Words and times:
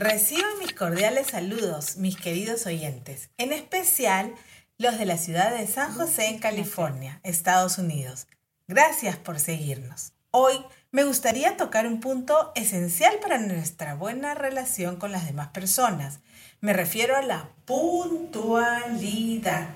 Reciban 0.00 0.58
mis 0.60 0.72
cordiales 0.72 1.26
saludos, 1.26 1.98
mis 1.98 2.16
queridos 2.16 2.64
oyentes, 2.64 3.28
en 3.36 3.52
especial 3.52 4.34
los 4.78 4.98
de 4.98 5.04
la 5.04 5.18
ciudad 5.18 5.54
de 5.54 5.66
San 5.66 5.92
José 5.92 6.28
en 6.28 6.38
California, 6.38 7.20
Estados 7.22 7.76
Unidos. 7.76 8.26
Gracias 8.66 9.18
por 9.18 9.38
seguirnos. 9.38 10.14
Hoy 10.30 10.54
me 10.90 11.04
gustaría 11.04 11.58
tocar 11.58 11.86
un 11.86 12.00
punto 12.00 12.50
esencial 12.54 13.18
para 13.20 13.36
nuestra 13.36 13.94
buena 13.94 14.32
relación 14.32 14.96
con 14.96 15.12
las 15.12 15.26
demás 15.26 15.48
personas. 15.48 16.20
Me 16.62 16.72
refiero 16.72 17.14
a 17.14 17.20
la 17.20 17.50
puntualidad. 17.66 19.68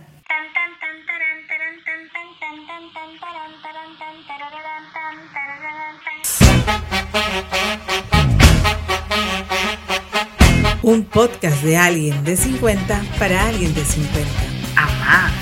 Un 10.86 11.02
podcast 11.02 11.62
de 11.62 11.78
alguien 11.78 12.22
de 12.24 12.36
50 12.36 13.02
para 13.18 13.48
alguien 13.48 13.72
de 13.72 13.82
50. 13.82 14.20
Amá. 14.76 15.32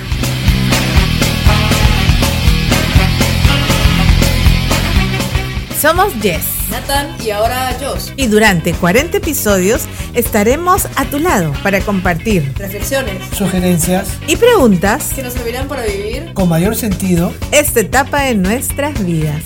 Somos 5.80 6.12
Jess. 6.22 6.44
Nathan 6.70 7.16
y 7.26 7.30
ahora 7.30 7.76
Josh. 7.80 8.12
Y 8.16 8.28
durante 8.28 8.72
40 8.72 9.16
episodios 9.16 9.86
estaremos 10.14 10.86
a 10.94 11.06
tu 11.06 11.18
lado 11.18 11.52
para 11.64 11.80
compartir 11.80 12.52
Reflexiones 12.56 13.20
sugerencias 13.36 14.16
y 14.28 14.36
preguntas 14.36 15.12
que 15.12 15.24
nos 15.24 15.32
servirán 15.32 15.66
para 15.66 15.82
vivir 15.84 16.34
con 16.34 16.48
mayor 16.48 16.76
sentido 16.76 17.34
esta 17.50 17.80
etapa 17.80 18.22
de 18.22 18.36
nuestras 18.36 19.04
vidas. 19.04 19.42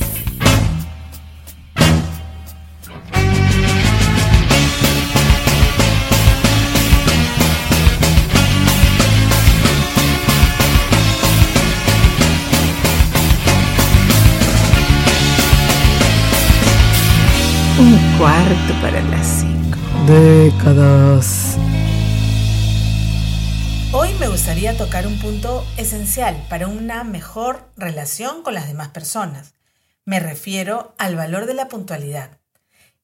Un 17.78 17.98
cuarto 18.16 18.72
para 18.80 19.02
las 19.02 19.40
cinco. 19.40 19.76
Décadas. 20.06 21.58
Hoy 23.92 24.14
me 24.18 24.28
gustaría 24.28 24.74
tocar 24.78 25.06
un 25.06 25.18
punto 25.18 25.62
esencial 25.76 26.42
para 26.48 26.68
una 26.68 27.04
mejor 27.04 27.70
relación 27.76 28.42
con 28.42 28.54
las 28.54 28.66
demás 28.66 28.88
personas. 28.88 29.52
Me 30.06 30.20
refiero 30.20 30.94
al 30.96 31.16
valor 31.16 31.44
de 31.44 31.52
la 31.52 31.68
puntualidad, 31.68 32.38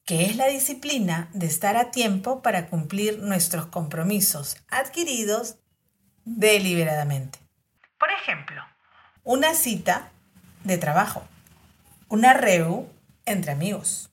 que 0.05 0.25
es 0.25 0.37
la 0.37 0.47
disciplina 0.47 1.29
de 1.33 1.45
estar 1.45 1.77
a 1.77 1.91
tiempo 1.91 2.41
para 2.41 2.65
cumplir 2.65 3.19
nuestros 3.19 3.67
compromisos 3.67 4.57
adquiridos 4.69 5.57
deliberadamente. 6.25 7.37
Por 7.99 8.09
ejemplo, 8.09 8.59
una 9.23 9.53
cita 9.53 10.09
de 10.63 10.79
trabajo, 10.79 11.27
una 12.09 12.33
reu 12.33 12.89
entre 13.25 13.51
amigos, 13.51 14.09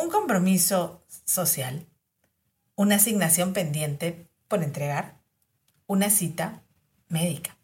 un 0.00 0.10
compromiso 0.10 1.04
social, 1.24 1.86
una 2.74 2.96
asignación 2.96 3.52
pendiente 3.52 4.28
por 4.48 4.62
entregar, 4.62 5.20
una 5.86 6.08
cita 6.08 6.62
médica. 7.08 7.56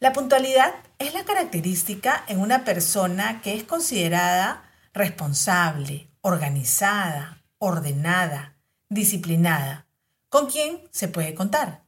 La 0.00 0.12
puntualidad 0.12 0.72
es 0.98 1.14
la 1.14 1.24
característica 1.24 2.24
en 2.28 2.40
una 2.40 2.64
persona 2.64 3.42
que 3.42 3.54
es 3.54 3.64
considerada 3.64 4.70
responsable, 4.92 6.08
organizada, 6.20 7.42
ordenada, 7.58 8.56
disciplinada, 8.88 9.86
con 10.28 10.46
quien 10.50 10.80
se 10.90 11.08
puede 11.08 11.34
contar. 11.34 11.84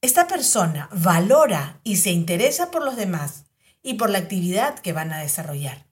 Esta 0.00 0.26
persona 0.26 0.88
valora 0.92 1.80
y 1.82 1.96
se 1.96 2.10
interesa 2.10 2.70
por 2.70 2.84
los 2.84 2.96
demás 2.96 3.44
y 3.82 3.94
por 3.94 4.10
la 4.10 4.18
actividad 4.18 4.78
que 4.78 4.92
van 4.92 5.12
a 5.12 5.18
desarrollar. 5.18 5.86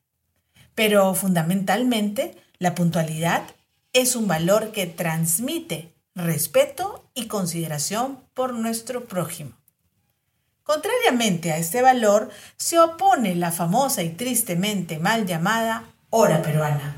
Pero 0.74 1.14
fundamentalmente 1.14 2.36
la 2.60 2.74
puntualidad 2.74 3.42
es 3.94 4.14
un 4.14 4.28
valor 4.28 4.70
que 4.70 4.86
transmite 4.86 5.92
respeto 6.14 7.10
y 7.14 7.26
consideración 7.26 8.20
por 8.34 8.52
nuestro 8.52 9.06
prójimo. 9.06 9.52
Contrariamente 10.62 11.52
a 11.52 11.56
este 11.56 11.80
valor, 11.80 12.30
se 12.58 12.78
opone 12.78 13.34
la 13.34 13.50
famosa 13.50 14.02
y 14.02 14.10
tristemente 14.10 14.98
mal 14.98 15.26
llamada 15.26 15.84
hora 16.10 16.42
peruana. 16.42 16.94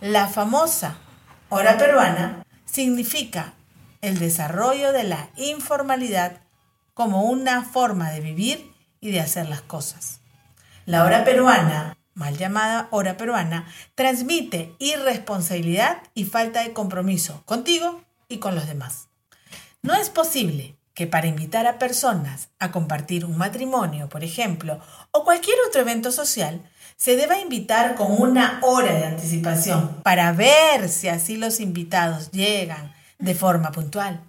La 0.00 0.26
famosa 0.26 0.96
hora 1.50 1.76
peruana 1.76 2.44
significa 2.64 3.52
el 4.00 4.18
desarrollo 4.18 4.92
de 4.92 5.04
la 5.04 5.28
informalidad 5.36 6.40
como 6.94 7.24
una 7.24 7.62
forma 7.62 8.10
de 8.10 8.20
vivir 8.20 8.72
y 9.00 9.10
de 9.10 9.20
hacer 9.20 9.48
las 9.50 9.60
cosas. 9.60 10.20
La 10.86 11.04
hora 11.04 11.24
peruana 11.24 11.97
mal 12.18 12.36
llamada 12.36 12.88
hora 12.90 13.16
peruana, 13.16 13.66
transmite 13.94 14.74
irresponsabilidad 14.78 16.02
y 16.14 16.24
falta 16.24 16.62
de 16.62 16.72
compromiso 16.72 17.42
contigo 17.46 18.02
y 18.28 18.38
con 18.38 18.54
los 18.54 18.66
demás. 18.66 19.08
No 19.82 19.94
es 19.94 20.10
posible 20.10 20.76
que 20.94 21.06
para 21.06 21.28
invitar 21.28 21.68
a 21.68 21.78
personas 21.78 22.48
a 22.58 22.72
compartir 22.72 23.24
un 23.24 23.38
matrimonio, 23.38 24.08
por 24.08 24.24
ejemplo, 24.24 24.80
o 25.12 25.22
cualquier 25.22 25.56
otro 25.68 25.82
evento 25.82 26.10
social, 26.10 26.60
se 26.96 27.14
deba 27.14 27.38
invitar 27.38 27.94
con 27.94 28.20
una 28.20 28.58
hora 28.62 28.92
de 28.92 29.06
anticipación 29.06 30.02
para 30.02 30.32
ver 30.32 30.88
si 30.88 31.06
así 31.06 31.36
los 31.36 31.60
invitados 31.60 32.32
llegan 32.32 32.92
de 33.20 33.36
forma 33.36 33.70
puntual. 33.70 34.24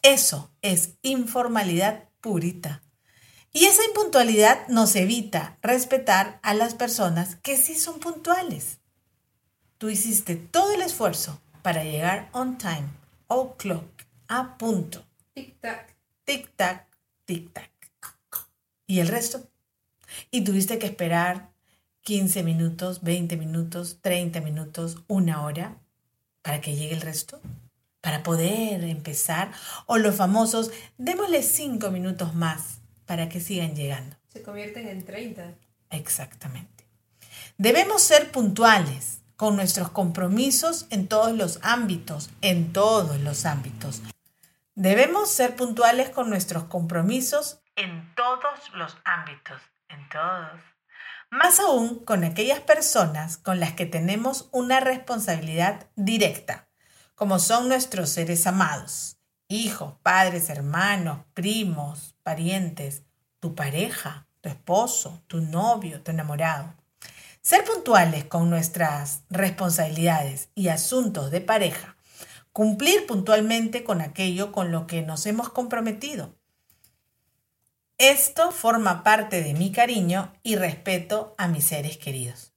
Eso 0.00 0.52
es 0.62 0.94
informalidad 1.02 2.04
purita. 2.20 2.82
Y 3.52 3.64
esa 3.64 3.84
impuntualidad 3.98 4.68
nos 4.68 4.94
evita 4.94 5.58
respetar 5.60 6.38
a 6.44 6.54
las 6.54 6.74
personas 6.74 7.34
que 7.42 7.56
sí 7.56 7.74
son 7.74 7.98
puntuales. 7.98 8.78
Tú 9.76 9.88
hiciste 9.88 10.36
todo 10.36 10.72
el 10.72 10.82
esfuerzo 10.82 11.40
para 11.62 11.82
llegar 11.82 12.28
on 12.30 12.58
time, 12.58 12.86
o 13.26 13.56
clock, 13.56 13.88
a 14.28 14.56
punto. 14.56 15.04
tic-tac. 15.34 15.96
Tic-tac, 16.24 16.84
tic-tac. 17.26 17.70
¿Y 18.86 19.00
el 19.00 19.08
resto? 19.08 19.48
Y 20.30 20.42
tuviste 20.42 20.78
que 20.78 20.86
esperar 20.86 21.50
15 22.02 22.44
minutos, 22.44 23.02
20 23.02 23.36
minutos, 23.36 23.98
30 24.00 24.40
minutos, 24.42 24.98
una 25.08 25.42
hora 25.42 25.76
para 26.42 26.60
que 26.60 26.76
llegue 26.76 26.94
el 26.94 27.00
resto, 27.00 27.40
para 28.00 28.22
poder 28.22 28.84
empezar. 28.84 29.50
O 29.86 29.98
los 29.98 30.14
famosos, 30.14 30.70
démosle 30.98 31.42
5 31.42 31.90
minutos 31.90 32.36
más 32.36 32.78
para 33.08 33.30
que 33.30 33.40
sigan 33.40 33.74
llegando. 33.74 34.14
Se 34.28 34.42
convierten 34.42 34.86
en 34.86 35.02
30. 35.02 35.54
Exactamente. 35.90 36.84
Debemos 37.56 38.02
ser 38.02 38.30
puntuales 38.30 39.22
con 39.34 39.56
nuestros 39.56 39.90
compromisos 39.90 40.86
en 40.90 41.08
todos 41.08 41.32
los 41.32 41.58
ámbitos, 41.62 42.30
en 42.42 42.72
todos 42.72 43.18
los 43.20 43.46
ámbitos. 43.46 44.02
Debemos 44.74 45.30
ser 45.30 45.56
puntuales 45.56 46.10
con 46.10 46.28
nuestros 46.28 46.64
compromisos 46.64 47.62
en 47.76 48.14
todos 48.14 48.74
los 48.74 48.96
ámbitos, 49.04 49.60
en 49.88 50.06
todos. 50.10 50.60
Más 51.30 51.60
aún 51.60 52.04
con 52.04 52.24
aquellas 52.24 52.60
personas 52.60 53.38
con 53.38 53.58
las 53.58 53.72
que 53.72 53.86
tenemos 53.86 54.50
una 54.52 54.80
responsabilidad 54.80 55.88
directa, 55.96 56.68
como 57.14 57.38
son 57.38 57.68
nuestros 57.68 58.10
seres 58.10 58.46
amados, 58.46 59.17
hijos, 59.48 59.94
padres, 60.02 60.50
hermanos, 60.50 61.20
primos, 61.34 62.14
parientes, 62.22 63.02
tu 63.40 63.54
pareja, 63.54 64.28
tu 64.40 64.48
esposo, 64.48 65.22
tu 65.26 65.40
novio, 65.40 66.02
tu 66.02 66.10
enamorado. 66.10 66.74
Ser 67.40 67.64
puntuales 67.64 68.24
con 68.24 68.50
nuestras 68.50 69.22
responsabilidades 69.30 70.50
y 70.54 70.68
asuntos 70.68 71.30
de 71.30 71.40
pareja. 71.40 71.96
Cumplir 72.52 73.06
puntualmente 73.06 73.84
con 73.84 74.00
aquello 74.00 74.52
con 74.52 74.70
lo 74.70 74.86
que 74.86 75.02
nos 75.02 75.24
hemos 75.26 75.48
comprometido. 75.48 76.34
Esto 77.96 78.52
forma 78.52 79.02
parte 79.02 79.42
de 79.42 79.54
mi 79.54 79.72
cariño 79.72 80.32
y 80.42 80.56
respeto 80.56 81.34
a 81.38 81.48
mis 81.48 81.64
seres 81.64 81.96
queridos. 81.96 82.52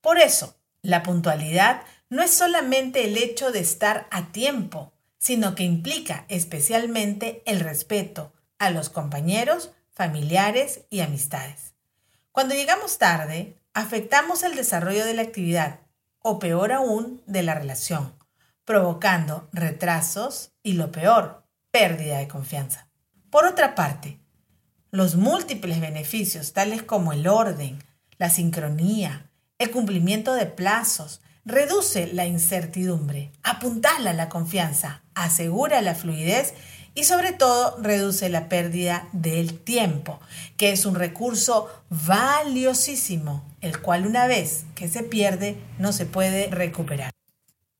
Por 0.00 0.18
eso, 0.18 0.56
la 0.82 1.02
puntualidad 1.02 1.82
no 2.10 2.22
es 2.22 2.32
solamente 2.32 3.04
el 3.04 3.16
hecho 3.16 3.52
de 3.52 3.60
estar 3.60 4.08
a 4.10 4.32
tiempo, 4.32 4.92
sino 5.18 5.54
que 5.54 5.64
implica 5.64 6.24
especialmente 6.28 7.42
el 7.46 7.60
respeto 7.60 8.32
a 8.58 8.70
los 8.70 8.88
compañeros, 8.88 9.72
familiares 9.90 10.82
y 10.90 11.00
amistades. 11.00 11.74
Cuando 12.32 12.54
llegamos 12.54 12.98
tarde, 12.98 13.58
afectamos 13.74 14.42
el 14.42 14.54
desarrollo 14.54 15.04
de 15.04 15.14
la 15.14 15.22
actividad 15.22 15.80
o 16.20 16.38
peor 16.38 16.72
aún 16.72 17.22
de 17.26 17.42
la 17.42 17.54
relación, 17.54 18.14
provocando 18.64 19.48
retrasos 19.52 20.52
y 20.62 20.74
lo 20.74 20.92
peor, 20.92 21.44
pérdida 21.70 22.18
de 22.18 22.28
confianza. 22.28 22.88
Por 23.30 23.44
otra 23.44 23.74
parte, 23.74 24.20
los 24.90 25.16
múltiples 25.16 25.80
beneficios 25.80 26.52
tales 26.52 26.82
como 26.82 27.12
el 27.12 27.26
orden, 27.26 27.82
la 28.18 28.30
sincronía, 28.30 29.30
el 29.58 29.70
cumplimiento 29.70 30.34
de 30.34 30.46
plazos, 30.46 31.20
reduce 31.48 32.08
la 32.12 32.26
incertidumbre, 32.26 33.32
apuntala 33.42 34.12
la 34.12 34.28
confianza, 34.28 35.02
asegura 35.14 35.80
la 35.80 35.94
fluidez 35.94 36.52
y 36.94 37.04
sobre 37.04 37.32
todo 37.32 37.76
reduce 37.80 38.28
la 38.28 38.50
pérdida 38.50 39.08
del 39.12 39.58
tiempo, 39.58 40.20
que 40.58 40.72
es 40.72 40.84
un 40.84 40.94
recurso 40.94 41.68
valiosísimo, 41.88 43.44
el 43.62 43.80
cual 43.80 44.06
una 44.06 44.26
vez 44.26 44.66
que 44.74 44.88
se 44.88 45.02
pierde 45.02 45.56
no 45.78 45.92
se 45.92 46.04
puede 46.04 46.48
recuperar. 46.48 47.12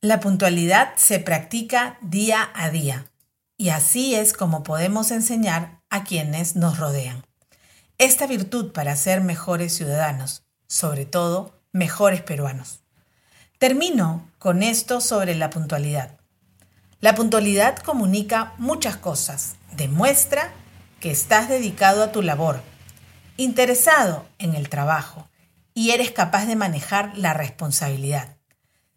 La 0.00 0.19
puntualidad 0.20 0.94
se 0.97 1.19
practica 1.19 1.99
día 2.00 2.50
a 2.55 2.70
día 2.70 3.05
y 3.59 3.69
así 3.69 4.15
es 4.15 4.32
como 4.32 4.62
podemos 4.62 5.11
enseñar 5.11 5.82
a 5.91 6.05
quienes 6.05 6.56
nos 6.56 6.79
rodean. 6.79 7.26
Esta 7.99 8.26
virtud 8.26 8.73
para 8.73 8.97
ser 8.97 9.20
mejores 9.20 9.76
ciudadanos, 9.76 10.44
sobre 10.69 11.05
todo 11.05 11.61
mejores 11.73 12.23
peruanos. 12.23 12.81
Termino 13.58 14.31
con 14.38 14.62
esto 14.62 15.00
sobre 15.00 15.34
la 15.34 15.50
puntualidad. 15.50 16.19
La 17.00 17.16
puntualidad 17.16 17.76
comunica 17.78 18.55
muchas 18.58 18.96
cosas. 18.96 19.56
Demuestra 19.76 20.52
que 21.00 21.10
estás 21.10 21.49
dedicado 21.49 22.05
a 22.05 22.12
tu 22.12 22.22
labor, 22.22 22.60
interesado 23.37 24.26
en 24.38 24.55
el 24.55 24.69
trabajo 24.69 25.28
y 25.75 25.90
eres 25.90 26.12
capaz 26.12 26.46
de 26.46 26.55
manejar 26.55 27.16
la 27.16 27.34
responsabilidad. 27.34 28.37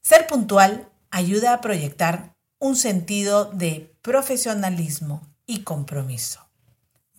Ser 0.01 0.27
puntual 0.27 0.89
ayuda 1.09 1.53
a 1.53 1.61
proyectar 1.61 2.35
un 2.59 2.75
sentido 2.75 3.45
de 3.45 3.95
profesionalismo 4.03 5.21
y 5.47 5.63
compromiso. 5.63 6.47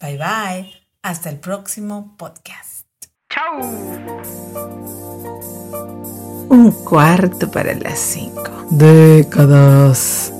Bye 0.01 0.19
bye, 0.19 0.73
hasta 1.03 1.29
el 1.29 1.41
próximo 1.41 2.17
podcast. 2.17 2.82
Un 6.49 6.71
cuarto 6.85 7.51
para 7.51 7.75
las 7.75 7.99
cinco. 7.99 8.51
Décadas. 8.71 10.33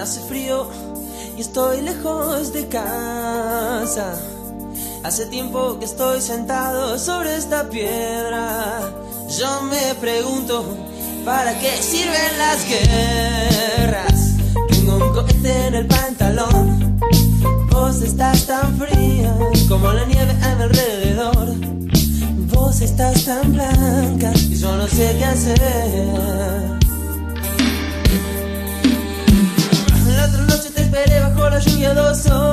Hace 0.00 0.20
frío 0.22 0.66
y 1.36 1.40
estoy 1.42 1.82
lejos 1.82 2.52
de 2.52 2.66
casa. 2.66 4.20
Hace 5.04 5.26
tiempo 5.26 5.78
que 5.78 5.84
estoy 5.84 6.20
sentado 6.20 6.98
sobre 6.98 7.36
esta 7.36 7.68
piedra. 7.68 8.80
Yo 9.38 9.62
me 9.62 9.94
pregunto, 10.00 10.64
¿para 11.24 11.56
qué 11.60 11.70
sirven 11.80 12.38
las 12.38 12.66
guerras? 12.68 14.34
Tengo 14.70 14.96
un 14.96 15.12
cohete 15.12 15.66
en 15.68 15.74
el 15.74 15.86
pantalón. 15.86 16.98
Vos 17.70 18.02
estás 18.02 18.46
tan 18.46 18.76
fría 18.78 19.36
como 19.68 19.92
la 19.92 20.04
nieve 20.06 20.32
a 20.42 20.54
mi 20.54 20.62
alrededor. 20.62 20.95
Estás 22.78 23.24
tan 23.24 23.52
blanca 23.52 24.32
y 24.34 24.54
yo 24.54 24.76
no 24.76 24.86
sé 24.86 25.16
qué 25.18 25.24
hacer. 25.24 25.58
La 30.08 30.26
otra 30.26 30.42
noche 30.42 30.70
te 30.74 30.82
esperé 30.82 31.20
bajo 31.20 31.48
la 31.48 31.58
lluvia 31.58 31.94
dos 31.94 32.26
horas. 32.26 32.45